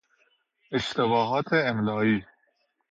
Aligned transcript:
اشتباهات 0.71 1.53
املایی 1.53 2.25